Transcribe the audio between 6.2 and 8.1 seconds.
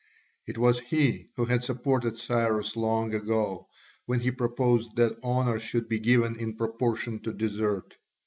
in proportion to desert.